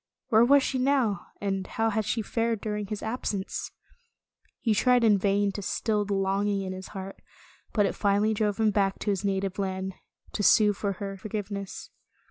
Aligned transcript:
Where 0.29 0.43
was 0.43 0.63
she 0.63 0.79
now, 0.79 1.27
and 1.39 1.67
how 1.67 1.91
had 1.91 2.05
she 2.05 2.23
fared 2.23 2.59
during 2.59 2.87
his 2.87 3.03
absence? 3.03 3.69
He 4.59 4.73
tried 4.73 5.03
in 5.03 5.19
vain 5.19 5.51
to 5.51 5.61
still 5.61 6.05
the 6.05 6.15
longing 6.15 6.63
in 6.63 6.73
his 6.73 6.87
heart, 6.87 7.21
but 7.71 7.85
it 7.85 7.93
finally 7.93 8.33
drove 8.33 8.59
him 8.59 8.71
back 8.71 8.97
to 8.97 9.11
his 9.11 9.23
native 9.23 9.59
land, 9.59 9.93
to 10.31 10.41
sue 10.41 10.73
for 10.73 10.93
her 10.93 11.17
forgiveness. 11.17 11.91